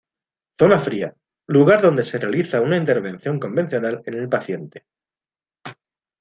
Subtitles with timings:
[0.59, 1.15] Zona fría:
[1.49, 4.87] Lugar donde se realiza una intervención convencional en el paciente.